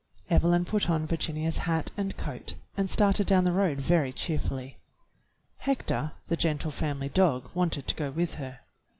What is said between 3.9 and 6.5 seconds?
cheerfully. Hector, the